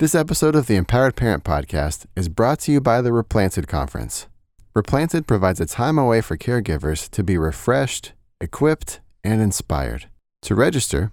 [0.00, 4.28] This episode of the Empowered Parent Podcast is brought to you by the Replanted Conference.
[4.72, 10.08] Replanted provides a time away for caregivers to be refreshed, equipped, and inspired.
[10.42, 11.10] To register,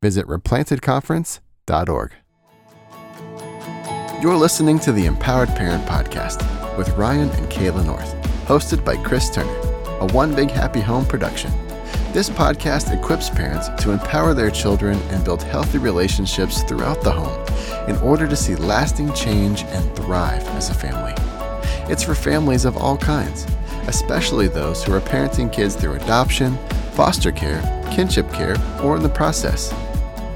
[0.00, 2.12] visit replantedconference.org.
[4.22, 8.14] You're listening to the Empowered Parent Podcast with Ryan and Kayla North,
[8.46, 9.52] hosted by Chris Turner,
[10.00, 11.50] a One Big Happy Home production.
[12.12, 17.88] This podcast equips parents to empower their children and build healthy relationships throughout the home
[17.88, 21.14] in order to see lasting change and thrive as a family.
[21.90, 23.46] It's for families of all kinds,
[23.86, 26.58] especially those who are parenting kids through adoption,
[26.92, 29.70] foster care, kinship care, or in the process.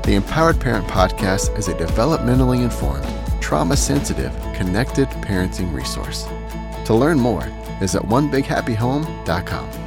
[0.04, 3.06] The Empowered Parent Podcast is a developmentally informed,
[3.42, 6.26] trauma sensitive, connected parenting resource.
[6.86, 7.46] To learn more,
[7.80, 9.86] visit onebighappyhome.com.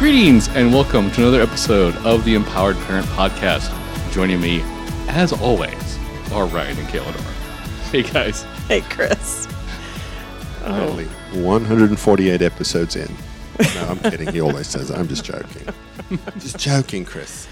[0.00, 3.70] Greetings and welcome to another episode of the Empowered Parent Podcast.
[4.12, 4.62] Joining me,
[5.08, 5.98] as always,
[6.32, 7.12] are Ryan and Kayla
[7.90, 8.44] Hey guys.
[8.66, 9.44] Hey, Chris.
[10.62, 13.14] Finally, 148 episodes in.
[13.74, 14.32] No, I'm kidding.
[14.32, 14.90] He always says.
[14.90, 15.68] I'm just joking.
[16.38, 17.46] just joking, Chris.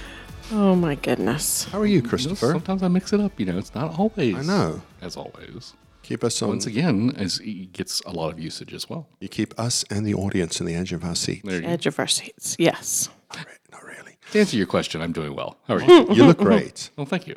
[0.50, 1.64] Oh my goodness.
[1.64, 2.52] How are you, You know, Christopher?
[2.52, 4.34] sometimes I mix it up, you know, it's not always.
[4.36, 4.80] I know.
[5.02, 5.74] As always.
[6.08, 6.48] Keep us on.
[6.48, 9.06] Once again, as he gets a lot of usage as well.
[9.20, 11.42] You keep us and the audience in the edge of our seat.
[11.44, 11.68] There you.
[11.68, 12.56] Edge of our seats.
[12.58, 13.10] Yes.
[13.34, 14.12] Not re- Not really.
[14.32, 15.58] To answer your question, I'm doing well.
[15.68, 16.06] How are you?
[16.14, 16.88] You look great.
[16.96, 17.36] well, thank you.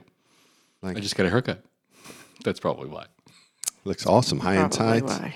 [0.82, 1.62] Thank I just got a haircut.
[2.46, 3.08] That's probably why.
[3.84, 4.40] Looks awesome.
[4.40, 5.36] High and Probably tight.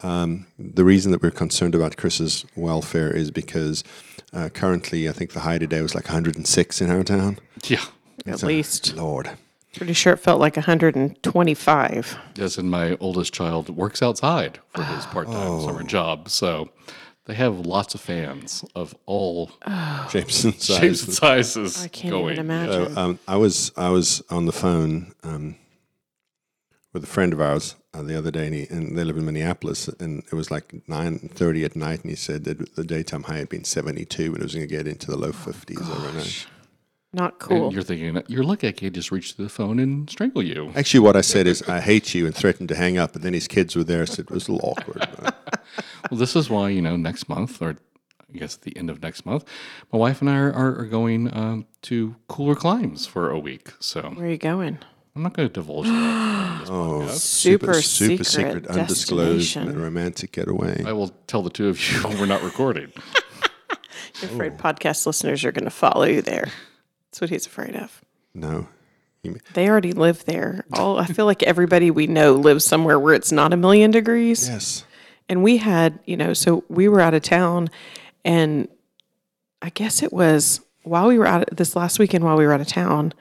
[0.00, 0.46] why.
[0.58, 3.84] The reason that we're concerned about Chris's welfare is because
[4.32, 7.38] uh, currently, I think the high today was like 106 in our town.
[7.64, 7.84] Yeah.
[8.26, 8.96] At a- least.
[8.96, 9.32] Lord.
[9.76, 12.18] Pretty sure it felt like 125.
[12.36, 15.66] Yes, and my oldest child works outside for his part-time Oh.
[15.66, 16.70] summer job, so
[17.26, 19.50] they have lots of fans of all
[20.10, 20.80] Jameson shapes size.
[21.04, 22.32] and sizes I can't going.
[22.34, 22.94] even imagine.
[22.94, 25.56] So, um, I was I was on the phone um,
[26.94, 29.26] with a friend of ours uh, the other day, and, he, and they live in
[29.26, 33.24] Minneapolis, and it was like nine thirty at night, and he said that the daytime
[33.24, 35.80] high had been seventy two, and it was going to get into the low fifties
[35.80, 36.46] overnight.
[37.12, 37.72] Not And cool.
[37.72, 40.72] you're thinking, you're lucky I could just reach to the phone and strangle you.
[40.76, 43.14] Actually, what I said is I hate you, and threatened to hang up.
[43.14, 45.06] But then his kids were there, so it was a little awkward.
[46.10, 47.76] Well, this is why, you know, next month, or
[48.32, 49.44] I guess at the end of next month,
[49.92, 53.72] my wife and I are, are, are going um, to cooler climes for a week.
[53.78, 54.78] So Where are you going?
[55.14, 57.18] I'm not going to divulge that on this oh, podcast.
[57.18, 59.82] Super super secret secret, undisclosed, destination.
[59.82, 60.82] romantic getaway.
[60.84, 62.92] I will tell the two of you when we're not recording.
[64.22, 66.48] You're afraid podcast listeners are going to follow you there.
[67.10, 68.02] That's what he's afraid of.
[68.34, 68.68] No,
[69.54, 70.64] They already live there.
[70.72, 74.48] All I feel like everybody we know lives somewhere where it's not a million degrees.
[74.48, 74.84] yes,
[75.28, 77.68] And we had, you know, so we were out of town
[78.24, 78.68] and
[79.60, 82.60] I guess it was while we were out this last weekend while we were out
[82.60, 83.12] of town,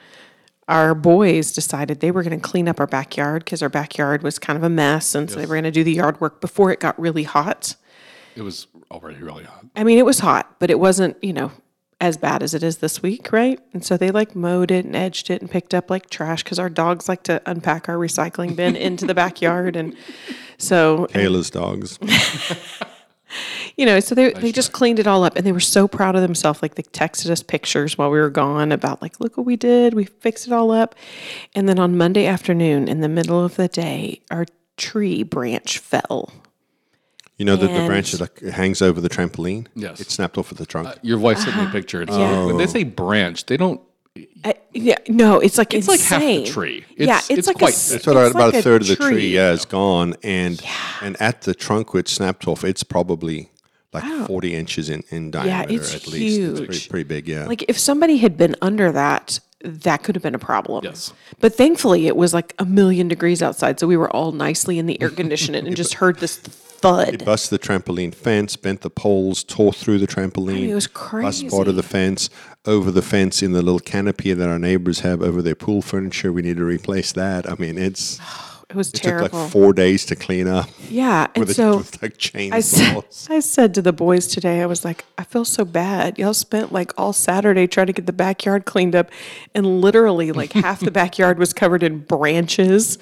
[0.67, 4.37] our boys decided they were going to clean up our backyard because our backyard was
[4.37, 5.15] kind of a mess.
[5.15, 7.75] And so they were going to do the yard work before it got really hot.
[8.35, 9.65] It was already really hot.
[9.75, 11.51] I mean, it was hot, but it wasn't, you know,
[11.99, 13.59] as bad as it is this week, right?
[13.73, 16.59] And so they like mowed it and edged it and picked up like trash because
[16.59, 19.75] our dogs like to unpack our recycling bin into the backyard.
[19.75, 19.95] And
[20.57, 21.97] so Kayla's dogs.
[23.77, 26.15] you know, so they, they just cleaned it all up and they were so proud
[26.15, 26.61] of themselves.
[26.61, 29.95] Like they texted us pictures while we were gone about like, look what we did.
[29.95, 30.93] We fixed it all up.
[31.55, 34.45] And then on Monday afternoon, in the middle of the day, our
[34.77, 36.31] tree branch fell.
[37.37, 39.67] You know that the And- branch that like, hangs over the trampoline.
[39.75, 39.99] Yes.
[39.99, 40.89] it snapped off of the trunk.
[41.03, 42.01] Your wife sent me a picture.
[42.01, 42.45] It's Yeah.
[42.45, 43.79] When they say branch, they don't.
[44.43, 46.45] Uh, yeah, no, it's like It's like half the insane.
[46.51, 46.85] tree.
[46.97, 48.81] yeah, It's- it's, it's like quite a, s- It's about, it's about like a third
[48.81, 49.35] of the tree, tree.
[49.35, 50.59] yeah, is gone, and
[51.03, 53.51] and at the trunk which snapped off, it's probably
[53.93, 56.39] like forty inches in, in diameter it's at least.
[56.39, 56.89] It's pretty, huge.
[56.89, 57.45] pretty big, yeah.
[57.45, 60.83] Like if somebody had been under that, that could have been a problem.
[60.83, 61.13] Yes.
[61.39, 64.87] But thankfully, it was like a million degrees outside, so we were all nicely in
[64.87, 66.37] the air conditioning and just heard this
[66.77, 67.15] thud.
[67.15, 70.69] It Bust the trampoline fence, bent the poles, tore through the trampoline.
[70.69, 71.45] it was crazy.
[71.45, 72.29] Bust part of the fence,
[72.65, 76.31] over the fence in the little canopy that our neighbors have over their pool furniture.
[76.31, 77.49] We need to replace that.
[77.49, 78.19] I mean, it's
[78.69, 81.77] It was it took like four days to clean up yeah, and with, so a,
[81.77, 83.03] with like I said.
[83.29, 86.17] I said to the boys today, I was like, I feel so bad.
[86.19, 89.09] Y'all spent like all Saturday trying to get the backyard cleaned up,
[89.55, 92.97] and literally like half the backyard was covered in branches,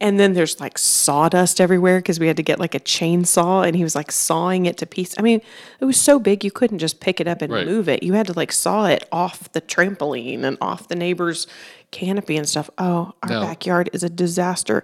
[0.00, 3.76] and then there's like sawdust everywhere because we had to get like a chainsaw, and
[3.76, 5.14] he was like sawing it to pieces.
[5.18, 5.40] I mean,
[5.80, 7.66] it was so big you couldn't just pick it up and Right.
[7.66, 8.02] move it.
[8.02, 11.46] You had to like saw it off the trampoline and off the neighbor's
[11.90, 12.70] canopy and stuff.
[12.78, 13.40] Oh, our No.
[13.42, 14.82] backyard is a disaster.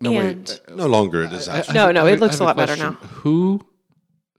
[0.00, 0.76] No, and wait.
[0.76, 1.72] no longer a disaster.
[1.72, 2.92] No, no, it I- I looks a lot better now.
[3.22, 3.60] Who,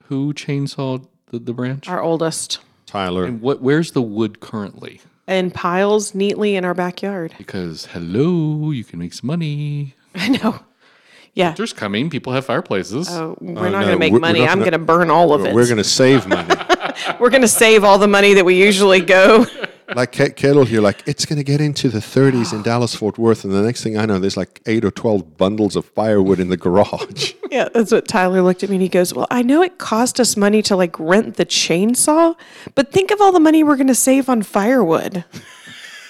[0.06, 1.88] who chainsawed the, the branch?
[1.88, 2.60] our oldest.
[2.86, 3.62] Tyler, And what?
[3.62, 5.02] Where's the wood currently?
[5.26, 7.34] in piles neatly in our backyard.
[7.38, 9.96] Because hello, you can make some money.
[10.16, 10.60] I know.
[11.34, 11.48] Yeah.
[11.50, 12.10] Winter's coming.
[12.10, 13.08] People have fireplaces.
[13.10, 14.46] Oh, we're Oh, not no, going to make we're- we're money.
[14.48, 15.54] I'm going to burn all of it.
[15.56, 16.54] We're going to save money.
[17.20, 19.46] We're going to save all the money that we usually go.
[19.96, 23.18] like K- Kettle here, like it's going to get into the 30s in Dallas Fort
[23.18, 26.40] Worth, and the next thing I know, there's like eight or 12 bundles of firewood
[26.40, 27.34] in the garage.
[27.52, 30.20] yeah, that's what Tyler looked at me and he goes, Well, I know it cost
[30.20, 32.36] us money to like rent the chainsaw,
[32.76, 35.24] but think of all the money we're going to save on firewood.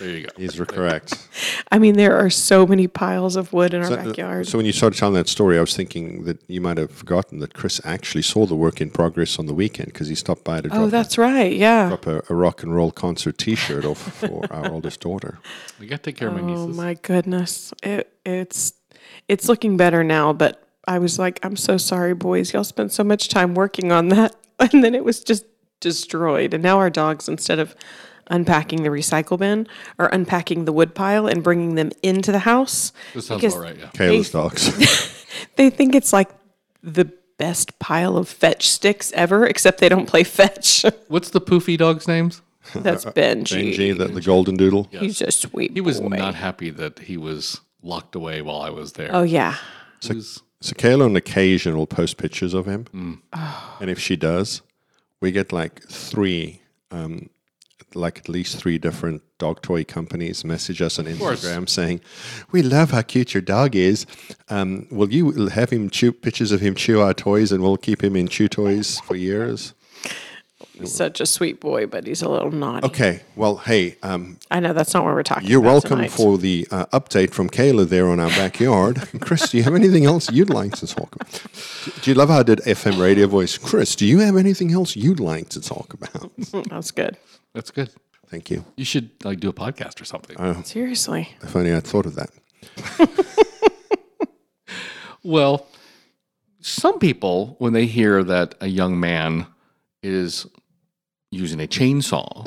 [0.04, 0.32] there you go.
[0.36, 1.28] These are correct.
[1.72, 4.48] I mean, there are so many piles of wood in our backyard.
[4.48, 7.40] So when you started telling that story, I was thinking that you might have forgotten
[7.40, 10.60] that Chris actually saw the work in progress on the weekend because he stopped by
[10.62, 11.54] to oh, drop, that's right.
[11.54, 11.88] Yeah.
[11.88, 15.40] drop a, a rock and roll concert T-shirt off for our oldest daughter.
[15.80, 16.64] We got to take care of my nieces.
[16.64, 17.74] Oh my goodness.
[17.82, 18.74] It, it's
[19.28, 22.52] it's looking better now, but I was like, I'm so sorry, boys.
[22.52, 24.36] Y'all spent so much time working on that.
[24.60, 25.46] And then it was just
[25.82, 26.54] destroyed.
[26.54, 27.76] And now our dogs, instead of
[28.28, 29.68] unpacking the recycle bin,
[30.00, 32.92] are unpacking the wood pile and bringing them into the house.
[33.14, 33.78] This sounds all right.
[33.78, 33.88] Yeah.
[33.94, 35.20] Kayla's dogs.
[35.56, 36.30] They think it's like
[36.84, 40.86] the best pile of fetch sticks ever, except they don't play fetch.
[41.08, 42.42] What's the poofy dog's names?
[42.76, 43.76] That's Benji.
[43.76, 44.88] Benji, the, the golden doodle.
[44.92, 46.10] He's a sweet He was boy.
[46.10, 49.10] not happy that he was locked away while I was there.
[49.12, 49.56] Oh, yeah.
[50.02, 53.20] He was- So Kayla on occasion will post pictures of him, Mm.
[53.82, 54.62] and if she does,
[55.20, 56.62] we get like three,
[56.92, 57.30] um,
[57.96, 61.06] like at least three different dog toy companies message us on.
[61.06, 62.02] Instagram saying,
[62.52, 64.06] "We love how cute your dog is.
[64.50, 68.04] Um, will you have him chew pictures of him chew our toys, and we'll keep
[68.04, 69.74] him in chew toys for years?"
[70.80, 72.88] He's such a sweet boy, but he's a little naughty.
[72.88, 75.72] Okay, well, hey, um, I know that's not what we're talking you're about.
[75.72, 76.12] welcome tonight.
[76.12, 79.08] for the uh, update from Kayla there on our backyard.
[79.22, 81.44] Chris, do you have anything else you'd like to talk about?
[82.02, 83.56] Do you love how I did FM radio voice?
[83.58, 86.32] Chris, do you have anything else you'd like to talk about?
[86.70, 87.18] That's good.
[87.54, 87.90] That's good.
[88.28, 88.66] Thank you.
[88.78, 90.36] You should like do a podcast or something.
[90.40, 90.62] Oh.
[90.64, 91.30] Seriously.
[91.42, 92.30] If only I'd thought of that.
[95.24, 95.68] Well,
[96.60, 99.48] some people, when they hear that a young man
[100.02, 100.46] is
[101.32, 102.44] using a chainsaw,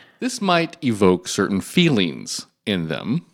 [0.20, 3.26] this might evoke certain feelings in them.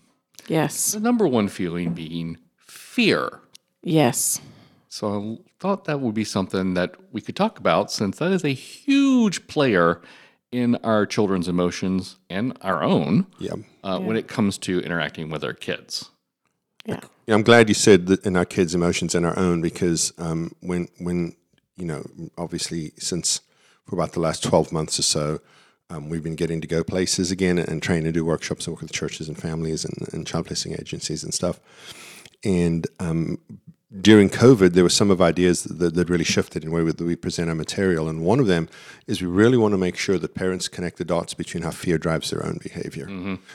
[0.49, 0.93] Yes.
[0.93, 3.41] The number one feeling being fear.
[3.83, 4.41] Yes.
[4.89, 8.45] So I thought that would be something that we could talk about since that is
[8.45, 10.01] a huge player
[10.51, 13.55] in our children's emotions and our own Yeah.
[13.85, 16.11] uh, when it comes to interacting with our kids.
[16.87, 17.01] Yeah.
[17.27, 20.53] Yeah, I'm glad you said that in our kids' emotions and our own because um,
[20.61, 21.37] when when
[21.77, 22.03] you know
[22.39, 23.43] obviously since
[23.85, 25.41] for about the last 12 months or so
[25.91, 28.81] um, we've been getting to go places again and train and do workshops and work
[28.83, 31.61] with churches and families and, and child placing agencies and stuff
[32.43, 33.39] and um,
[34.03, 37.01] during COVID, there were some of ideas that, that really shifted in the way that
[37.01, 38.07] we present our material.
[38.09, 38.69] And one of them
[39.07, 41.97] is we really want to make sure that parents connect the dots between how fear
[41.97, 43.09] drives their own behavior.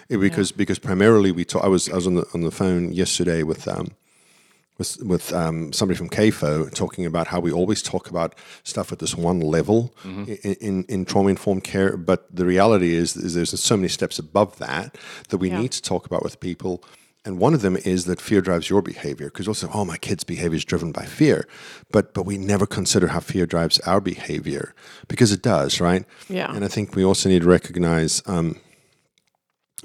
[0.10, 2.94] It- because because primarily we talk, I was I was on the on the phone
[2.94, 3.90] yesterday with um,
[4.80, 8.34] with with um, somebody from CAFO talking about how we always talk about
[8.64, 10.26] stuff at this one level in,
[10.62, 14.58] in, in trauma informed care, but the reality is, is there's so many steps above
[14.58, 14.98] that
[15.30, 15.62] that we Yeah.
[15.62, 16.84] need to talk about with people.
[17.26, 20.26] And one of them is that fear drives your behavior because also, oh, my kid's
[20.26, 21.48] behavior is driven by fear,
[21.90, 24.76] but but we never consider how fear drives our behavior
[25.08, 26.04] because it does, right?
[26.28, 26.54] Yeah.
[26.54, 28.60] And I think we also need to recognize um,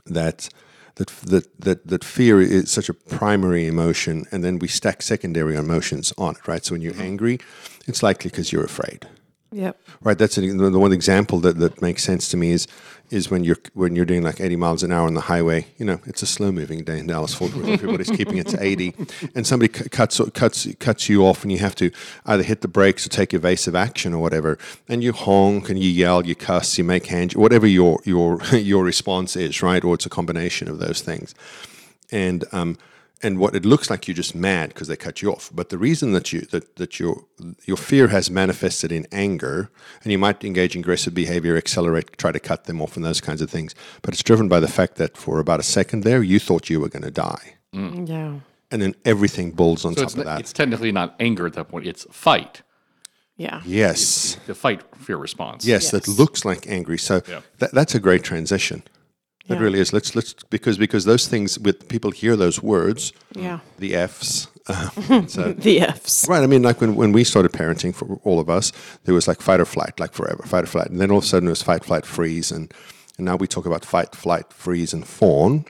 [0.07, 0.49] that
[0.97, 5.55] that that that that fear is such a primary emotion, and then we stack secondary
[5.55, 6.65] emotions on it, right?
[6.65, 7.39] So when you're angry,
[7.87, 9.07] it's likely because you're afraid,
[9.51, 9.81] Yep.
[10.03, 10.19] right?
[10.19, 12.67] That's an, the one example that, that makes sense to me is
[13.11, 15.67] is when you're when you're doing like 80 miles an hour on the highway.
[15.79, 17.67] You know, it's a slow moving day in Dallas Fort Worth.
[17.67, 18.95] Everybody's keeping it to 80,
[19.35, 21.91] and somebody cu- cuts cuts cuts you off, and you have to
[22.27, 24.59] either hit the brakes or take evasive action or whatever.
[24.89, 28.85] And you honk and you yell, you cuss, you make hand, whatever your your your
[28.85, 29.83] response is, right?
[29.83, 31.35] Or it's a combination of those things
[32.11, 32.79] and um,
[33.23, 35.51] and what it looks like you're just mad because they cut you off.
[35.53, 37.25] But the reason that you that that your
[37.67, 39.71] your fear has manifested in anger,
[40.03, 43.21] and you might engage in aggressive behavior, accelerate, try to cut them off, and those
[43.21, 43.75] kinds of things.
[44.03, 46.81] But it's driven by the fact that for about a second there, you thought you
[46.81, 48.09] were going to die, mm.
[48.09, 48.35] Yeah.
[48.71, 50.41] and then everything builds on So top of that.
[50.41, 52.63] it's technically not anger at that point, it's fight,
[53.37, 53.63] Yeah.
[53.65, 55.65] yes, the fight fear response.
[55.65, 56.99] yes, that looks like angry.
[56.99, 57.41] So Yeah.
[57.59, 58.83] that, that's a great transition.
[59.49, 59.61] It Yeah.
[59.61, 59.93] really is.
[59.93, 63.61] Let's let's because because those things with people hear those words, Yeah.
[63.79, 64.49] the Fs.
[65.29, 66.27] So The F's.
[66.29, 66.43] Right.
[66.43, 68.73] I mean, like when, when we started parenting for all of us,
[69.05, 70.91] there was like fight or flight, like forever, fight or flight.
[70.91, 72.53] And then all of a sudden it was fight, flight, freeze.
[72.53, 72.73] And,
[73.17, 75.65] and now we talk about fight, flight, freeze, and fawn.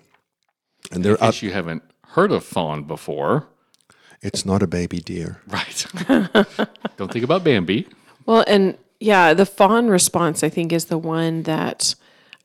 [0.90, 3.47] And there In are, you haven't heard of fawn before,
[4.23, 5.40] it's not a baby deer.
[5.47, 5.87] right?
[6.97, 7.87] Don't think about Bambi.
[8.26, 11.94] Well, and yeah, the fawn response, I think, is the one that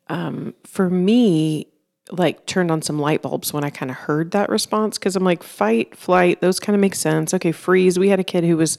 [0.08, 1.68] um, for me,
[2.12, 5.24] like turned on some light bulbs when I kind of heard that response because I'm
[5.24, 7.34] like, fight, flight, those kind of make sense.
[7.34, 7.98] Okay, freeze.
[7.98, 8.78] We had a kid who was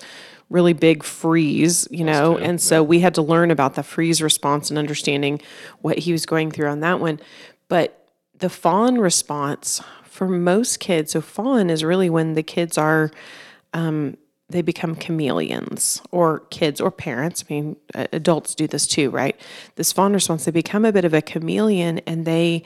[0.51, 4.69] really big freeze, you know, and so we had to learn about the freeze response
[4.69, 5.41] and understanding
[5.81, 7.19] what he was going through on that one.
[7.69, 13.11] But the fawn response for most kids, so fawn is really when the kids are
[13.73, 14.17] um,
[14.49, 17.45] they become chameleons or kids or parents.
[17.49, 19.39] I mean, adults do this too, right?
[19.77, 22.63] This fawn response, they become a bit of a chameleon and they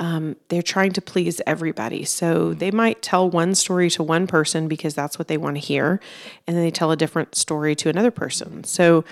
[0.00, 2.04] um, they're trying to please everybody.
[2.04, 5.60] So they might tell one story to one person because that's what they want to
[5.60, 6.00] hear,
[6.46, 8.62] and then they tell a different story to another person.
[8.64, 9.04] So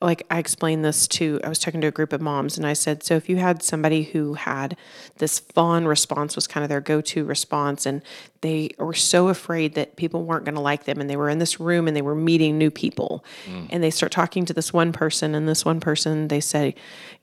[0.00, 2.72] like I explained this to I was talking to a group of moms and I
[2.72, 4.76] said, so if you had somebody who had
[5.18, 8.02] this fawn response was kind of their go-to response and
[8.42, 11.38] they were so afraid that people weren't going to like them and they were in
[11.38, 13.66] this room and they were meeting new people mm.
[13.70, 16.74] and they start talking to this one person and this one person they say,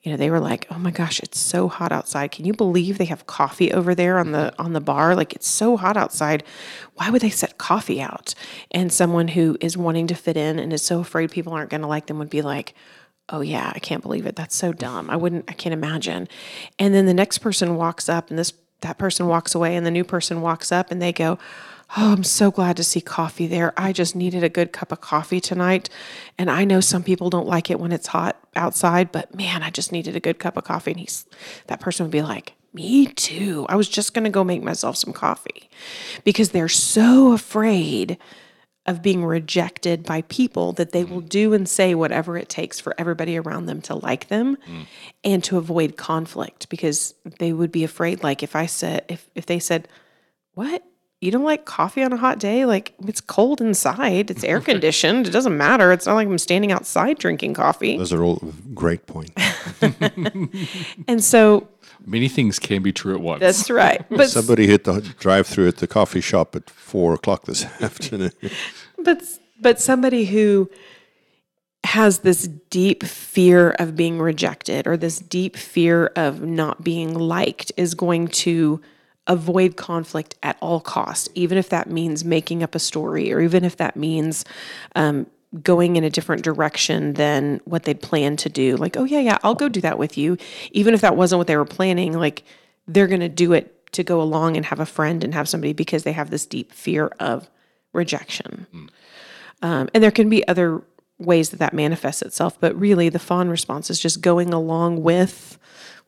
[0.03, 2.31] you know, they were like, "Oh my gosh, it's so hot outside.
[2.31, 5.15] Can you believe they have coffee over there on the on the bar?
[5.15, 6.43] Like it's so hot outside.
[6.95, 8.33] Why would they set coffee out?"
[8.71, 11.81] And someone who is wanting to fit in and is so afraid people aren't going
[11.81, 12.73] to like them would be like,
[13.29, 16.27] oh yeah i can't believe it that's so dumb i wouldn't i can't imagine
[16.77, 19.91] and then the next person walks up and this that person walks away and the
[19.91, 21.37] new person walks up and they go
[21.97, 23.73] oh i'm so glad to see coffee there.
[23.77, 25.89] I just needed a good cup of coffee tonight.
[26.37, 29.69] And i know some people don't like it when it's hot outside but man i
[29.69, 30.91] just needed a good cup of coffee.
[30.91, 31.25] And he's
[31.67, 33.65] that person would be like me too.
[33.69, 35.69] I was just going to go make myself some coffee.
[36.23, 38.17] Because they're so afraid
[38.87, 42.95] of being rejected by people that they will do and say whatever it takes for
[42.97, 44.85] everybody around them to like them mm.
[45.23, 46.69] and to avoid conflict.
[46.69, 49.87] Because they would be afraid like if I said if if they said
[50.53, 50.83] what
[51.21, 55.27] you don't like coffee on a hot day like it's cold inside it's air conditioned
[55.27, 58.41] it doesn't matter it's not like I'm standing outside drinking coffee Those are all
[58.73, 59.31] great points.
[61.07, 61.67] and so
[62.03, 63.39] Many things can be true at once.
[63.41, 67.63] that's right but Somebody hit the drive-through at the coffee shop at four o'clock this
[67.81, 68.31] afternoon.
[68.97, 69.21] but
[69.59, 70.69] but somebody who
[71.83, 77.71] has this deep fear of being rejected or this deep fear of not being liked
[77.77, 78.81] is going to
[79.31, 83.63] avoid conflict at all costs even if that means making up a story or even
[83.63, 84.45] if that means
[84.95, 85.25] um,
[85.61, 88.77] going in a different direction than what they'd planned to do.
[88.77, 90.37] Like oh yeah yeah i'll go do that with you.
[90.71, 92.43] Even if that wasn't what they were planning like
[92.87, 95.73] they're going to do it to go along and have a friend and have somebody
[95.73, 97.49] because they have this deep fear of
[97.93, 98.65] rejection.
[99.61, 100.81] Um, and there can be other
[101.19, 105.59] ways that that manifests itself, but really the fawn response is just going along with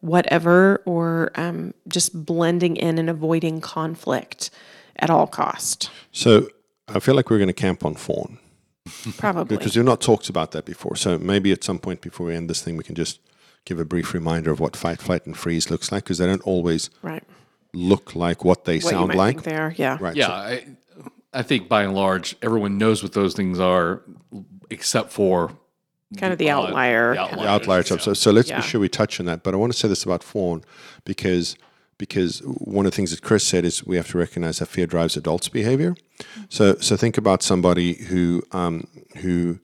[0.04, 4.50] whatever or um, just blending in and avoiding conflict
[4.98, 5.90] at all cost.
[6.12, 6.50] So
[6.90, 8.38] I feel like we're going to camp on fawn
[9.18, 9.56] Probably.
[9.56, 10.98] because we've not talked about that before.
[10.98, 13.22] So maybe at some point before we end this thing, we can just
[13.64, 16.42] give a brief reminder of what fight, flight, and freeze looks like because they don't
[16.42, 17.24] always right.
[17.74, 19.36] look like what they What you sound might like.
[19.38, 19.74] think there.
[19.78, 19.98] Yeah.
[20.02, 20.18] Right.
[20.18, 20.66] yeah, so- I,
[21.34, 24.02] I think by and large, everyone knows what those things are,
[24.70, 25.58] except for
[26.17, 27.12] Kind of the uh, outlier.
[27.12, 28.01] the kind of- the outlier type.
[28.01, 28.62] So, so let's Yeah.
[28.62, 29.43] be sure we touch on that.
[29.43, 30.63] But I want to say this about fawn
[31.05, 31.55] because
[32.00, 34.86] because one of the things that Chris said is we have to recognize that fear
[34.88, 35.96] drives adults' behavior.
[36.50, 39.60] So so think about somebody who um, who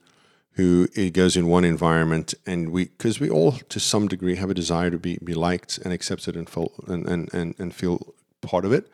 [0.53, 4.49] who it goes in one environment and we because we all to some degree have
[4.49, 8.13] a desire to be, be liked and accepted and feel and, and, and, and feel
[8.41, 8.87] part of it.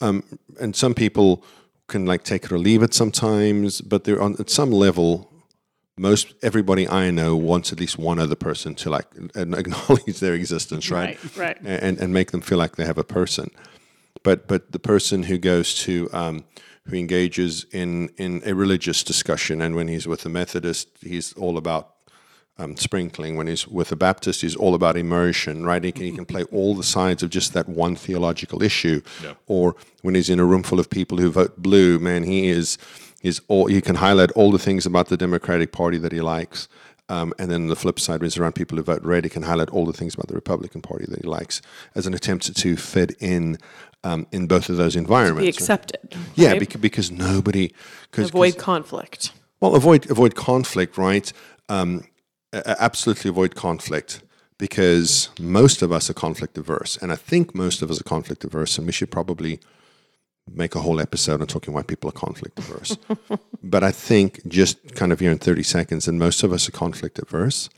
[0.00, 0.22] Um,
[0.60, 1.42] and some people
[1.88, 5.30] can like take it or leave it sometimes, but they're on at some level
[5.98, 10.90] most everybody I know wants at least one other person to like acknowledge their existence,
[10.90, 11.18] right?
[11.36, 11.82] Right, right.
[11.82, 13.50] And and make them feel like they have a person.
[14.22, 16.44] But but the person who goes to um,
[16.84, 21.56] who engages in in a religious discussion, and when he's with a Methodist, he's all
[21.56, 21.94] about
[22.58, 23.36] um, sprinkling.
[23.36, 25.82] When he's with a Baptist, he's all about immersion, right?
[25.82, 29.00] He can, he can play all the sides of just that one theological issue.
[29.22, 29.34] Yeah.
[29.46, 32.78] Or when he's in a room full of people who vote blue, man, he is
[33.20, 36.68] he's all he can highlight all the things about the Democratic Party that he likes.
[37.10, 39.70] Um, and then the flip side, is around people who vote red, he can highlight
[39.70, 41.62] all the things about the Republican Party that he likes
[41.94, 43.56] as an attempt to fit in
[44.04, 45.40] um, in both of those environments.
[45.40, 45.54] Be right?
[45.54, 46.16] accepted.
[46.34, 46.60] Yeah, right?
[46.60, 47.72] because, because nobody
[48.12, 49.32] cause, avoid conflict.
[49.60, 51.32] well, avoid avoid conflict, right?
[51.68, 52.04] Um,
[52.52, 54.22] absolutely avoid conflict
[54.58, 58.44] because most of us are conflict averse, and I think most of us are conflict
[58.44, 59.60] averse, and we should probably
[60.54, 62.96] make a whole episode on talking why people are conflict averse.
[63.62, 66.72] but I think just kind of here in thirty seconds, and most of us are
[66.72, 67.68] conflict averse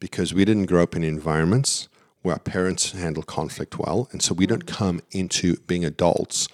[0.00, 1.88] because we didn't grow up in environments
[2.22, 6.48] where our parents handle conflict well, and so we don't come into being adults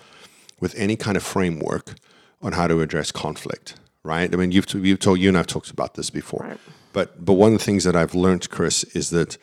[0.61, 1.95] with any kind of framework
[2.43, 4.33] on how to address conflict, right?
[4.33, 6.59] I mean, you've, you've told you and I've talked about this before, Right.
[6.93, 9.39] but but one of the things that I've learned, Chris, is that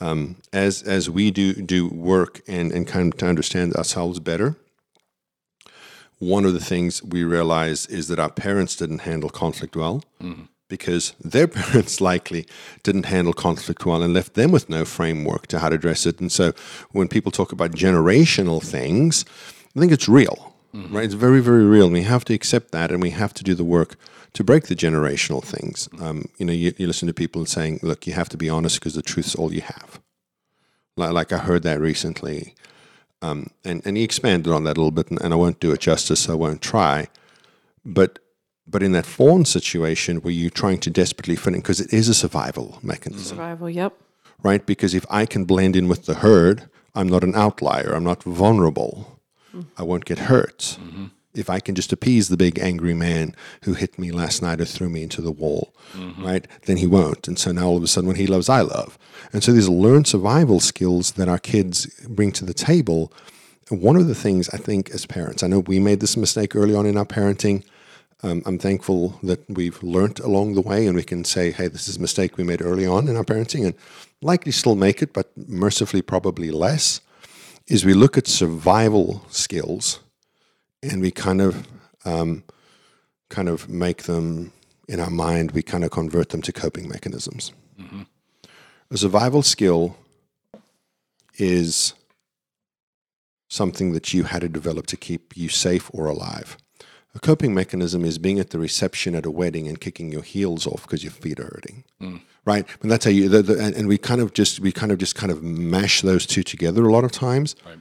[0.00, 4.56] Um, as as we do do work and and kind of to understand ourselves better,
[6.26, 10.02] one of the things we realize is that our parents didn't handle conflict well
[10.68, 12.46] because their parents likely
[12.82, 16.20] didn't handle conflict well and left them with no framework to how to address it.
[16.20, 16.52] And so
[16.92, 19.24] when people talk about generational things,
[19.76, 21.04] I think it's real, right?
[21.04, 21.84] It's very, very real.
[21.84, 23.96] And we have to accept that and we have to do the work
[24.32, 25.88] to break the generational things.
[26.00, 28.80] Um, you know, you, you listen to people saying, look, you have to be honest
[28.80, 30.00] because the truth's all you have.
[30.96, 32.54] Like, like I heard that recently.
[33.24, 35.72] Um, and, and he expanded on that a little bit, and, and I won't do
[35.72, 37.08] it justice, so I won't try.
[37.84, 38.18] But
[38.66, 42.08] but in that fawn situation where you're trying to desperately fit in, because it is
[42.08, 43.68] a survival mechanism, Survival.
[43.68, 43.92] Yep.
[44.42, 44.64] right?
[44.64, 47.92] Because if I can blend in with the herd, I'm not an outlier.
[47.94, 49.20] I'm not vulnerable.
[49.76, 50.78] I won't get hurt.
[51.34, 54.64] If I can just appease the big angry man who hit me last night or
[54.64, 55.74] threw me into the wall,
[56.18, 56.46] right?
[56.66, 57.26] Then he won't.
[57.26, 58.98] And so now all of a sudden, when he loves, I love.
[59.32, 63.12] And so these learned survival skills that our kids bring to the table.
[63.68, 66.74] One of the things I think as parents, I know we made this mistake early
[66.74, 67.64] on in our parenting.
[68.22, 71.88] Um, I'm thankful that we've learned along the way and we can say, hey, this
[71.88, 73.74] is a mistake we made early on in our parenting and
[74.22, 77.00] likely still make it, but mercifully probably less,
[77.66, 80.00] is we look at survival skills
[80.90, 81.66] and we kind of
[82.04, 82.44] um,
[83.30, 84.52] kind of make them
[84.88, 87.52] in our mind, we kind of convert them to coping mechanisms.
[88.90, 89.96] A survival skill
[91.38, 91.94] is
[93.48, 96.56] something that you had to develop to keep you safe or alive.
[97.14, 100.66] A coping mechanism is being at the reception at a wedding and kicking your heels
[100.66, 101.84] off because your feet are hurting,
[102.44, 102.66] right?
[102.82, 103.28] And that's how you.
[103.28, 106.02] The, the, and, and we kind of just we kind of just kind of mash
[106.02, 107.54] those two together a lot of times.
[107.64, 107.78] Right.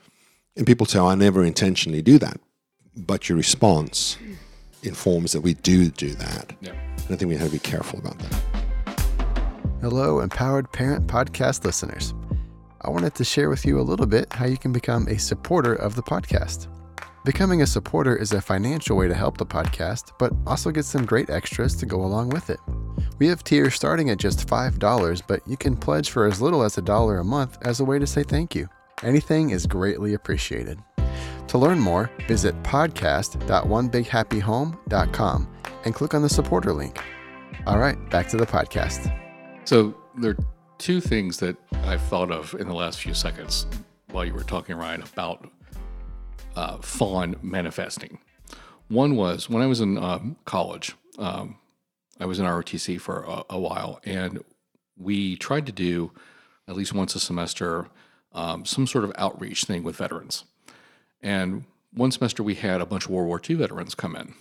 [0.56, 2.40] And people say, oh, "I never intentionally do that,"
[2.96, 4.18] but your response
[4.84, 6.54] informs that we do do that.
[6.62, 6.72] Yeah.
[6.72, 8.44] And I think we have to be careful about that.
[9.82, 12.14] Hello, Empowered Parent Podcast listeners.
[12.82, 15.74] I wanted to share with you a little bit how you can become a supporter
[15.74, 16.68] of the podcast.
[17.26, 21.06] Becoming a supporter is a financial way to help the podcast, but also get some
[21.06, 22.60] great extras to go along with it.
[23.20, 26.78] We have tiers starting at just $5, but you can pledge for as little as
[26.78, 28.68] a dollar a month as a way to say thank you.
[29.04, 30.80] Anything is greatly appreciated.
[31.54, 35.48] To learn more, visit podcast.onebighappyhome.com
[35.86, 37.00] and click on the supporter link.
[37.68, 39.16] All right, back to the podcast.
[39.64, 40.38] So there are
[40.80, 43.68] two things that I've thought of in the last few seconds
[44.10, 45.48] while you were talking, Ryan, about
[46.56, 48.18] uh, fawn manifesting.
[48.88, 50.96] One was when I was in um, college.
[51.20, 51.60] Um,
[52.20, 54.44] I was in ROTC for a, a while, and
[54.98, 56.14] we tried to do
[56.68, 57.90] at least once a semester
[58.32, 60.46] um, some sort of outreach thing with veterans.
[61.24, 64.36] And one semester we had a bunch of World War II veterans come in,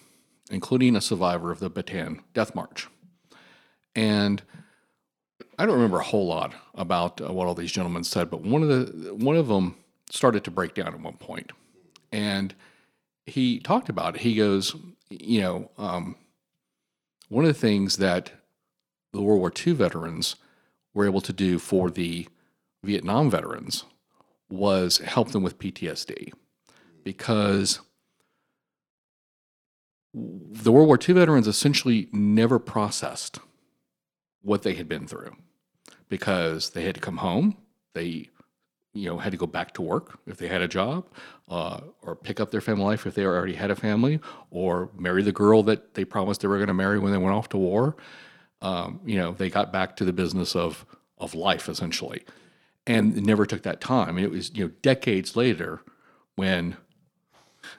[0.50, 2.88] including a survivor of the Bataan Death March.
[3.94, 4.42] And
[5.58, 8.62] I don't remember a whole lot about uh, what all these gentlemen said, but one
[8.62, 9.76] of the one of them
[10.10, 11.52] started to break down at one point,
[12.10, 12.54] and
[13.26, 14.22] he talked about it.
[14.22, 14.74] He goes,
[15.10, 16.16] you know, um,
[17.28, 18.32] one of the things that
[19.12, 20.36] the World War II veterans
[20.94, 22.28] were able to do for the
[22.82, 23.84] Vietnam veterans
[24.50, 26.32] was help them with PTSD,
[27.04, 27.80] because
[30.14, 33.38] the World War II veterans essentially never processed
[34.42, 35.34] what they had been through
[36.08, 37.56] because they had to come home.
[37.94, 38.28] They,
[38.92, 41.06] you know, had to go back to work if they had a job,
[41.48, 45.22] uh, or pick up their family life if they already had a family, or marry
[45.22, 47.56] the girl that they promised they were going to marry when they went off to
[47.56, 47.96] war.
[48.60, 50.84] Um, you know, they got back to the business of
[51.16, 52.22] of life essentially,
[52.86, 54.18] and never took that time.
[54.18, 55.80] It was you know decades later
[56.36, 56.76] when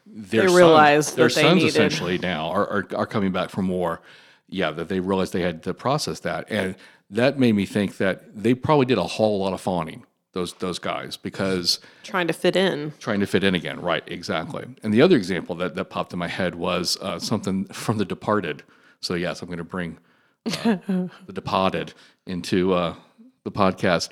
[0.05, 3.31] their They sons- realized their that they sons needed- essentially now are, are are coming
[3.31, 4.01] back from war.
[4.49, 6.75] Yeah, that they realized they had to process that, and
[7.09, 10.77] that made me think that they probably did a whole lot of fawning those those
[10.79, 12.93] guys because Trying to fit in.
[12.99, 13.79] trying to fit in again.
[13.79, 14.65] Right, exactly.
[14.83, 18.05] And the other example that, that popped in my head was uh, something from The
[18.05, 18.63] Departed.
[18.99, 19.97] So, yes, I'm going to bring
[20.45, 20.77] uh,
[21.25, 21.93] The Departed
[22.25, 22.95] into uh,
[23.43, 24.09] the podcast.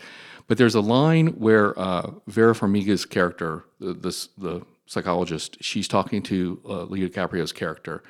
[0.47, 6.21] But there's a line where uh, Vera Farmiga's character, the, this, the psychologist, she's talking
[6.23, 8.03] to uh, Leo DiCaprio's character,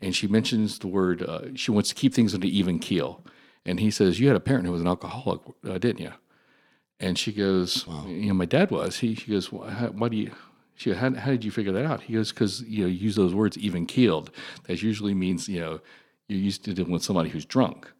[0.00, 3.24] and she mentions the word, uh, she wants to keep things on an even keel.
[3.66, 6.12] And he says, You had a parent who was an alcoholic, uh, didn't you?
[7.00, 8.98] And she goes, you know, my dad was.
[8.98, 10.32] He, she goes, why, how, why do you?
[10.74, 12.02] She goes, how, how did you figure that out?
[12.02, 14.30] He goes, because you know, you use those words even keeled.
[14.64, 15.80] That usually means you know
[16.28, 17.90] you're used to dealing with somebody who's drunk.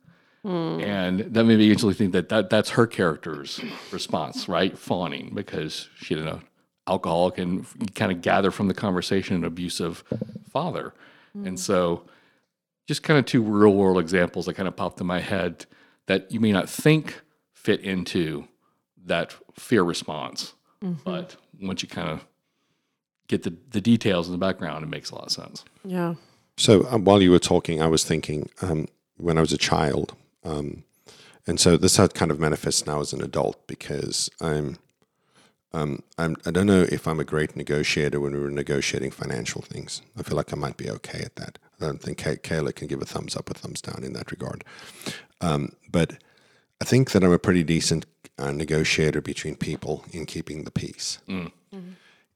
[0.81, 3.61] And that made me actually think that, that that's her character's
[3.93, 4.79] response, right?
[4.79, 6.43] Fawning because she didn't an
[6.89, 10.03] alcoholic and you kind of gather from the conversation an abusive
[10.51, 10.95] father.
[11.45, 12.05] And so
[12.87, 15.67] just kind of two real world examples that kind of popped in my head
[16.07, 17.21] that you may not think
[17.53, 18.49] fit into
[19.07, 20.55] that fear response.
[21.05, 22.25] But once you kind of
[23.27, 25.65] get the, the details in the background, it makes a lot of sense.
[25.85, 26.15] Yeah.
[26.57, 30.15] So um, while you were talking, I was thinking um, when I was a child,
[30.45, 30.85] um,
[31.47, 34.77] and so this had kind of manifests now as an adult because I'm,
[35.73, 39.63] um, I'm I don't know if I'm a great negotiator when we were negotiating financial
[39.63, 40.03] things.
[40.19, 41.59] I feel like I might be okay at that.
[41.81, 44.31] I don't think Kay- Kayla can give a thumbs up or thumbs down in that
[44.31, 44.65] regard.
[45.41, 46.15] Um, but
[46.81, 48.07] I think that I'm a pretty decent
[48.39, 51.19] uh, negotiator between people in keeping the peace.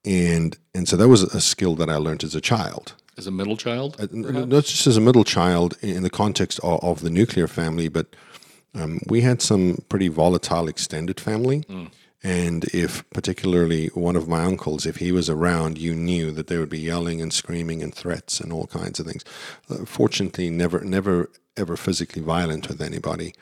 [0.04, 2.94] And and so that was a skill that I learned as a child.
[3.18, 6.82] As a middle child, n- not just as a middle child in the context of,
[6.82, 8.06] of the nuclear family, but
[8.74, 11.64] um, we had some pretty volatile extended family.
[12.24, 16.60] And if particularly one of my uncles, if he was around, you knew that there
[16.60, 19.24] would be yelling and screaming and threats and all kinds of things.
[19.68, 23.34] Uh, fortunately, never, never, ever physically violent with anybody,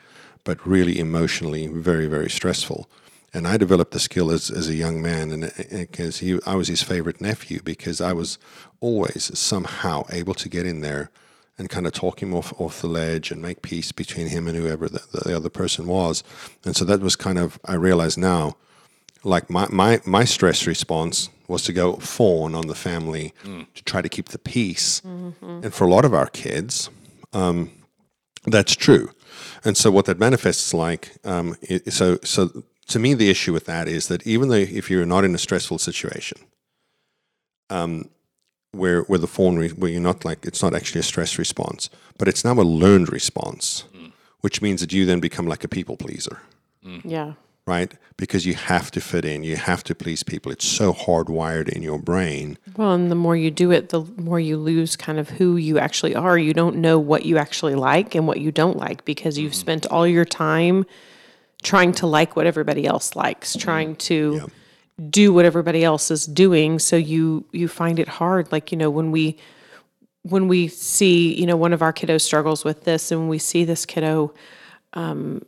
[0.43, 2.89] but really emotionally very, very stressful.
[3.33, 6.67] And I developed the skill as, as a young man, and because he, I was
[6.67, 8.37] his favorite nephew, because I was
[8.81, 11.11] always somehow able to get in there
[11.57, 14.57] and kind of talk him off off the ledge and make peace between him and
[14.57, 16.23] whoever the, the other person was.
[16.65, 18.57] And so that was kind of I realize now,
[19.23, 23.33] like my my my stress response was to go fawn on the family
[23.75, 25.01] to try to keep the peace.
[25.63, 26.89] And for a lot of our kids,
[27.33, 27.71] um,
[28.45, 29.09] that's true.
[29.65, 33.65] And so what that manifests like, um, i so so to me, the issue with
[33.65, 36.37] that is that even though if you're not in a stressful situation,
[37.69, 38.09] um,
[38.71, 41.89] where where the fawn re- where you're not like it's not actually a stress response,
[42.17, 43.83] but it's now a learned response,
[44.41, 46.39] which means that you then become like a people pleaser,
[47.03, 47.33] Yeah.
[47.65, 47.93] Right?
[48.17, 50.51] Because you have to fit in, you have to please people.
[50.51, 52.57] It's so hardwired in your brain.
[52.75, 55.79] Well, and the more you do it, the more you lose kind of who you
[55.79, 56.37] actually are.
[56.37, 59.85] You don't know what you actually like and what you don't like because you've spent
[59.87, 60.85] all your time
[61.63, 64.49] trying to like what everybody else likes, trying to
[65.09, 66.79] do what everybody else is doing.
[66.79, 68.51] So you you find it hard.
[68.51, 69.37] Like you know when we
[70.23, 73.63] when we see you know one of our kiddos struggles with this, and we see
[73.65, 74.33] this kiddo,
[74.93, 75.43] um,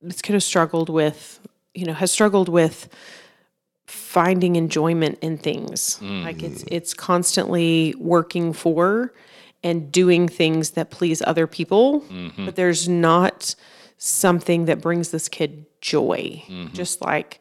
[0.00, 1.40] this kid has struggled with
[1.74, 2.88] you know has struggled with
[3.86, 5.98] finding enjoyment in things.
[6.00, 6.24] Mm.
[6.24, 9.12] Like it's it's constantly working for
[9.62, 12.44] and doing things that please other people, mm-hmm.
[12.44, 13.54] but there's not
[13.96, 16.42] something that brings this kid joy.
[16.48, 16.74] Mm-hmm.
[16.74, 17.40] Just like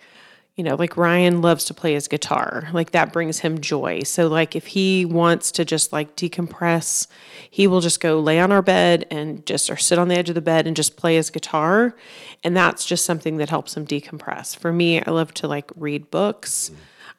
[0.57, 2.67] you know, like Ryan loves to play his guitar.
[2.73, 4.01] Like that brings him joy.
[4.01, 7.05] So like if he wants to just like decompress,
[7.47, 10.29] he will just go lay on our bed and just or sit on the edge
[10.29, 11.95] of the bed and just play his guitar.
[12.43, 14.57] And that's just something that helps him decompress.
[14.57, 16.71] For me, I love to like read books.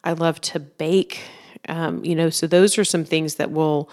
[0.03, 1.20] I love to bake.
[1.68, 3.88] Um, you know, so those are some things that will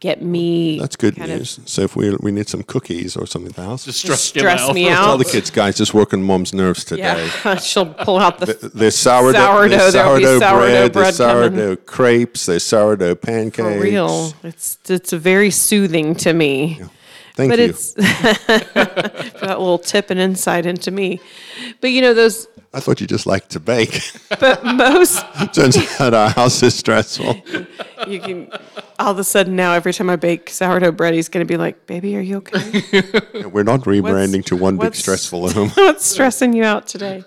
[0.00, 1.60] get me That's good kind of news.
[1.66, 5.04] so if we we need some cookies or something else, just stress, stress me out.
[5.04, 7.28] tell the kids, guys, just work on mom's nerves today.
[7.44, 11.16] Yeah, she'll pull out the There's sourdough, Sourdough, there's there'll sourdough, sourdough bread, bread there's
[11.18, 11.50] coming.
[11.58, 13.56] sourdough crepes, there's sourdough pancakes.
[13.76, 14.32] for real.
[14.42, 16.80] It's it's very soothing to me.
[17.34, 17.66] Thank but you.
[17.66, 21.20] it's for that little tip and insight into me.
[21.80, 22.46] But you know those.
[22.72, 24.00] I thought you just liked to bake.
[24.40, 27.42] But most Turns out our house is stressful.
[28.06, 28.50] you can.
[28.98, 31.56] All of a sudden now, every time I bake sourdough bread, he's going to be
[31.56, 32.82] like, "Baby, are you okay?
[33.48, 35.70] We're not rebranding to one big what's- stressful room.
[35.70, 37.24] What's stressing you out today?"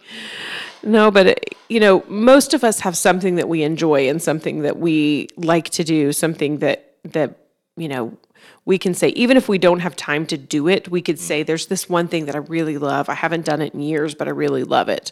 [0.86, 4.64] No, but it, you know, most of us have something that we enjoy and something
[4.64, 7.38] that we like to do, something that that
[7.78, 8.18] you know
[8.66, 11.44] we can say even if we don't have time to do it, we could say
[11.44, 13.10] there's this one thing that I really love.
[13.10, 15.12] I haven't done it in years, but I really love it.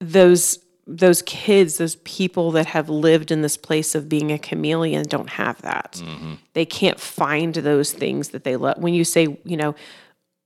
[0.00, 5.04] Those those kids, those people that have lived in this place of being a chameleon
[5.08, 6.00] don't have that.
[6.52, 8.78] They can't find those things that they love.
[8.78, 9.74] When you say, you know,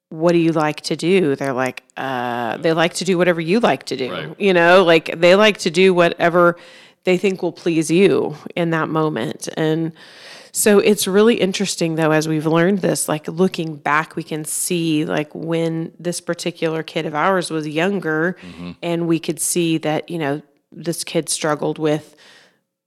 [0.09, 1.37] what do you like to do?
[1.37, 4.11] They're like, uh, they like to do whatever you like to do.
[4.11, 4.41] Right.
[4.41, 6.57] You know, like they like to do whatever
[7.05, 9.49] they think will please you in that moment.
[9.57, 9.93] And
[10.53, 15.05] so it's really interesting though, as we've learned this, like looking back, we can see
[15.05, 18.37] like when this particular kid of ours was younger
[18.83, 22.17] and we could see that, you know, this kid struggled with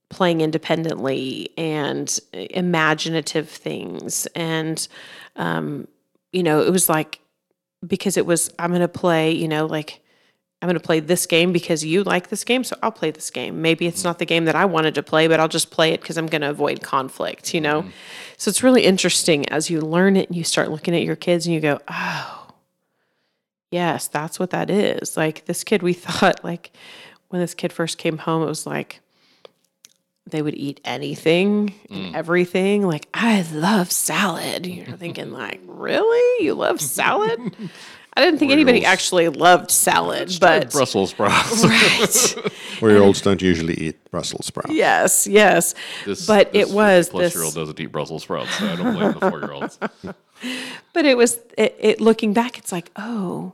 [0.09, 4.27] playing independently and imaginative things.
[4.35, 4.87] And
[5.35, 5.87] um,
[6.33, 7.21] you know it was like
[7.87, 10.02] because it was i'm going to play you know like
[10.63, 13.29] i'm going to play this game because you like this game so i'll play this
[13.29, 15.91] game maybe it's not the game that i wanted to play but i'll just play
[15.91, 17.91] it because i'm going to avoid conflict you know mm-hmm.
[18.37, 21.45] so it's really interesting as you learn it and you start looking at your kids
[21.45, 22.47] and you go oh
[23.71, 26.71] yes that's what that is like this kid we thought like
[27.27, 29.01] when this kid first came home it was like
[30.25, 32.15] they would eat anything and mm.
[32.15, 32.87] everything.
[32.87, 34.65] Like, I love salad.
[34.65, 36.45] You're thinking, like, really?
[36.45, 37.39] You love salad?
[38.15, 38.93] I didn't think anybody Four-year-olds.
[38.93, 41.63] actually loved salad, but Brussels sprouts.
[41.65, 42.51] right.
[42.79, 44.71] Four year olds don't usually eat Brussels sprouts.
[44.71, 45.73] yes, yes.
[46.05, 47.35] This- but this it was plus this.
[47.35, 49.79] year old doesn't eat Brussels sprouts, so I don't blame the four year olds.
[50.93, 52.01] But it was it, it.
[52.01, 53.53] Looking back, it's like, oh,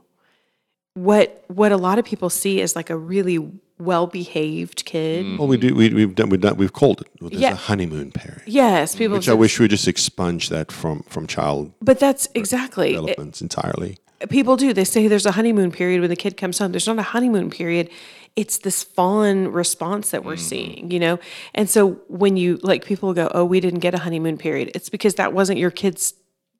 [0.94, 3.38] what what a lot of people see is like a really
[3.78, 5.38] well behaved kid.
[5.38, 5.74] Well, we do.
[5.74, 6.28] We, we've done.
[6.28, 6.56] We've done.
[6.56, 7.08] We've called it.
[7.20, 7.52] Well, there's Yeah.
[7.52, 9.16] a honeymoon period, Yes, people.
[9.16, 12.94] which I wish we just expunge that from from child but that's exactly.
[12.96, 13.98] it- entirely.
[14.28, 14.72] People do.
[14.72, 16.72] They say there's a honeymoon period when the kid comes home.
[16.72, 17.90] There's not a honeymoon period.
[18.36, 20.42] It's this fawn response that we're mm-hmm.
[20.42, 21.18] seeing, you know?
[21.54, 24.88] And so when you, like, people go, oh, we didn't get a honeymoon period, it's
[24.88, 26.14] because that wasn't your kid's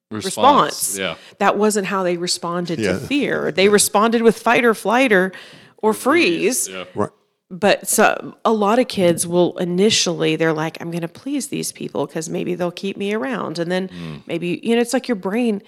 [0.09, 0.97] response.
[0.97, 1.15] Yeah.
[1.37, 2.93] That wasn't how they responded Yeah.
[2.93, 3.51] to fear.
[3.55, 5.31] They responded with fight or flight or,
[5.77, 6.67] or freeze.
[6.67, 6.85] Yeah.
[6.95, 7.09] Right.
[7.51, 11.73] But so a lot of kids will initially they're like, I'm going to please these
[11.73, 14.21] people because maybe they'll keep me around, and then mm.
[14.25, 15.61] maybe you know it's like your brain.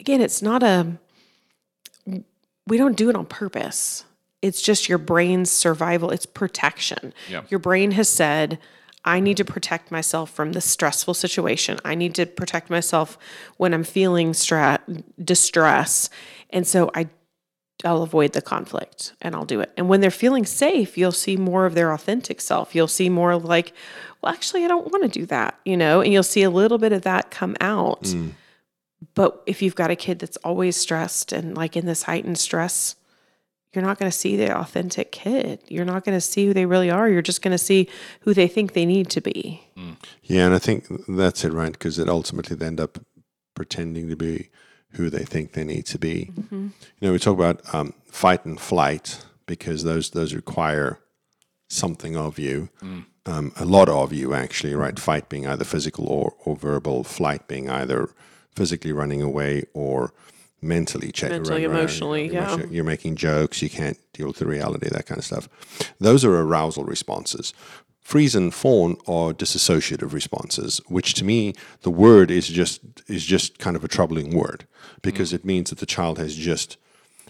[0.00, 0.98] Again, it's not a.
[2.66, 4.04] We don't do it on purpose.
[4.42, 6.10] It's just your brain's survival.
[6.10, 7.12] It's protection.
[7.28, 7.42] Yeah.
[7.48, 8.58] Your brain has said,
[9.04, 11.78] I need to protect myself from this stressful situation.
[11.84, 13.18] I need to protect myself
[13.56, 14.80] when I'm feeling stra-
[15.22, 16.10] distress.
[16.50, 17.08] And so I
[17.84, 19.70] I'll avoid the conflict and I'll do it.
[19.76, 22.74] And when they're feeling safe, you'll see more of their authentic self.
[22.74, 23.72] You'll see more of like,
[24.22, 26.78] well, actually, I don't want to do that, you know, and you'll see a little
[26.78, 28.02] bit of that come out.
[28.04, 28.32] Mm.
[29.14, 32.96] But if you've got a kid that's always stressed and like in this heightened stress,
[33.72, 35.60] you're not going to see the authentic kid.
[35.68, 37.08] You're not going to see who they really are.
[37.08, 37.88] You're just going to see
[38.20, 39.62] who they think they need to be.
[40.22, 41.72] Yeah, and I think that's it, right?
[41.72, 42.98] Because it ultimately they end up
[43.54, 44.48] pretending to be
[44.92, 46.30] who they think they need to be.
[46.50, 46.72] You
[47.08, 51.00] know, we talk about um, fight and flight because those those require
[51.68, 52.70] something of you,
[53.26, 54.98] um, a lot of you actually, right?
[54.98, 58.08] Fight being either physical or, or verbal, flight being either
[58.56, 60.12] physically running away or
[60.62, 62.56] mentally check Mentally, running around, emotionally, you're yeah.
[62.56, 65.48] making- You're making jokes, you can't deal with the reality, that kind of stuff.
[66.00, 67.52] Those are arousal responses.
[68.00, 73.58] Freeze and fawn are dissociative responses, which to me the word is just is just
[73.58, 74.64] kind of a troubling word
[75.02, 75.34] because mm.
[75.34, 76.78] it means that the child has just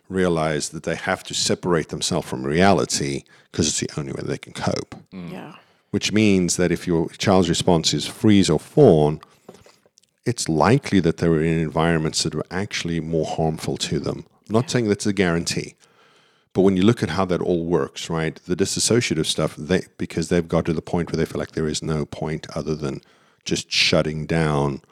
[0.08, 4.38] realized that they have to separate themselves from reality because it's the only way they
[4.38, 5.32] can cope mm.
[5.32, 5.54] Yeah.
[5.90, 9.20] which means that if your child's response is freeze or fawn,
[10.26, 14.26] it's likely that they were in environments that were actually more harmful to them.
[14.48, 15.76] I'm not saying that's a guarantee,
[16.52, 20.28] but when you look at how that all works, right, the dissociative stuff, they because
[20.28, 23.00] they've got to the point where they feel like there is no point other than
[23.44, 24.82] just shutting down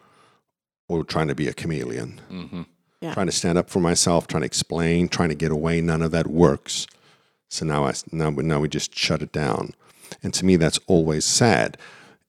[0.88, 2.62] or trying to be a chameleon, mm-hmm.
[3.00, 3.12] Yeah.
[3.12, 5.80] trying to stand up for myself, trying to explain, trying to get away.
[5.80, 6.86] None of that works.
[7.48, 9.74] So now I now now we just shut it down,
[10.22, 11.76] and to me that's always sad.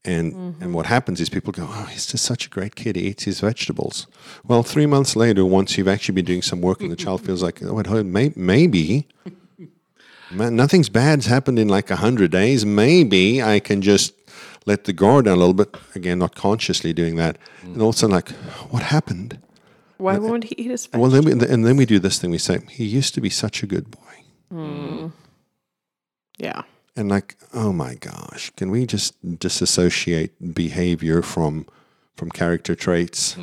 [0.06, 0.63] And mm-hmm.
[0.63, 2.96] and what happens is people go, oh, he's just such a great kid.
[2.96, 4.06] He eats his vegetables.
[4.44, 7.41] Well, three months later, once you've actually been doing some work, and the child feels
[7.41, 9.08] like, oh, wait, hold- may, maybe.
[10.32, 12.65] Man, nothing's bad's happened in like a hundred days.
[12.65, 14.13] Maybe I can just
[14.65, 15.76] let the guard down a little bit.
[15.94, 17.38] Again, not consciously doing that.
[17.62, 17.74] Mm.
[17.74, 18.30] And all of a sudden, like,
[18.72, 19.39] what happened?
[19.98, 21.13] Why won't he eat his vegetables?
[21.13, 22.32] Well, then we, and then we do this thing.
[22.32, 24.24] We say, he used to be such a good boy.
[24.52, 25.12] Mm.
[26.38, 26.63] Yeah.
[26.95, 31.65] And like, oh my gosh, can we just disassociate behavior from
[32.15, 33.36] from character traits?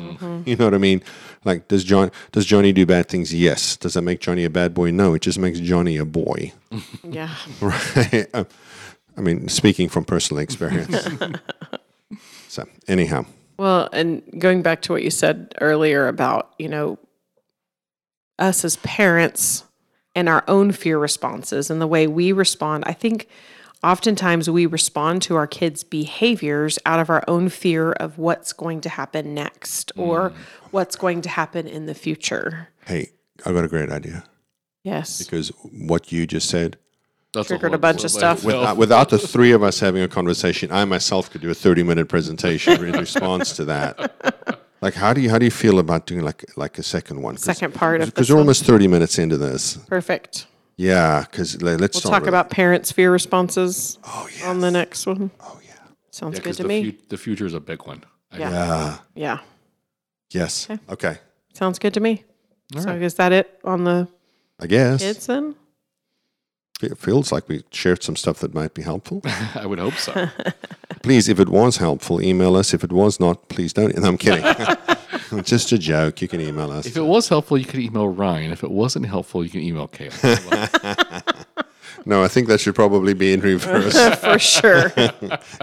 [0.45, 1.03] You know what I mean?
[1.45, 3.31] Like, does John does Johnny do bad things?
[3.33, 3.77] Yes.
[3.77, 4.89] Does that make Johnny a bad boy?
[4.91, 5.13] No.
[5.13, 6.51] It just makes Johnny a boy,
[7.03, 7.29] Yeah.
[7.61, 8.25] right?
[8.33, 8.45] Uh,
[9.15, 11.07] I mean, speaking from personal experience.
[12.47, 13.25] so, anyhow,
[13.59, 16.97] Well, and going back to what you said earlier about, you know,
[18.39, 19.63] us as parents
[20.15, 23.27] and our own fear responses and the way we respond, I think
[23.83, 28.81] oftentimes we respond to our kids' behaviors out of our own fear of what's going
[28.81, 30.01] to happen next hmm.
[30.01, 30.33] or
[30.71, 32.69] what's going to happen in the future.
[32.85, 33.09] hey,
[33.45, 34.23] I got a great idea
[34.83, 35.21] Yes.
[35.23, 36.77] because what you just said.
[37.33, 38.43] That's Triggered a whole- bunch of stuff.
[38.43, 42.07] Without, without the three of us having a conversation, I myself could do a thirty-minute
[42.07, 44.61] presentation in response to that.
[44.83, 47.37] Like, how do you how do you feel about doing like like a second one?
[47.37, 49.77] Second part of because we're almost thirty minutes into this.
[49.87, 50.47] Perfect.
[50.75, 54.49] Yeah, because let's We'll talk with- about parents' fear responses Oh yeah.
[54.49, 55.31] on the next one.
[55.39, 55.71] Oh yeah.
[56.11, 56.91] Sounds yeah, good 'cause to the, me.
[56.91, 58.03] fu- the future is a big one.
[58.37, 58.49] Yeah.
[58.51, 58.97] Yeah.
[59.15, 59.37] yeah.
[60.31, 60.67] Yes.
[60.89, 61.17] Okay.
[61.53, 62.23] Sounds good to me.
[62.77, 64.07] so is that it on the
[64.59, 65.55] I guess kids then?
[66.81, 69.21] It feels like we shared some stuff that might be helpful.
[69.55, 70.27] I would hope so.
[71.03, 72.73] please, if it was helpful, email us.
[72.73, 73.95] If it was not, please don't.
[73.97, 74.43] No, I'm kidding.
[75.43, 76.21] Just a joke.
[76.21, 76.85] You can email us.
[76.85, 78.51] if it was helpful, you could email Ryan.
[78.51, 81.45] If it wasn't helpful, you can email Kayla.
[82.05, 83.93] no, I think that should probably be in reverse.
[84.19, 84.89] For sure.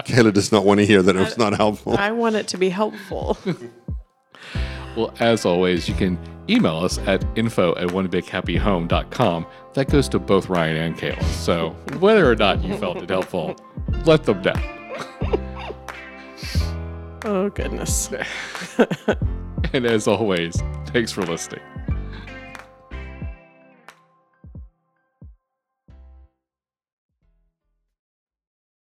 [0.07, 1.95] Kayla does not want to hear that it was not helpful.
[1.97, 3.37] I want it to be helpful.
[4.97, 6.17] well, as always, you can
[6.49, 9.45] email us at info at onebighappyhome.com.
[9.73, 11.23] That goes to both Ryan and Kayla.
[11.23, 13.55] So whether or not you felt it helpful,
[14.05, 14.53] let them know.
[17.23, 18.09] Oh, goodness.
[19.73, 21.61] And as always, thanks for listening.